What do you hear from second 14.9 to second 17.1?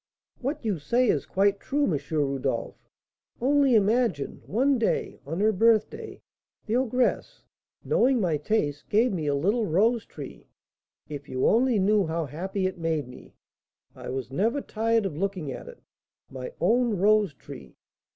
of looking at it, my own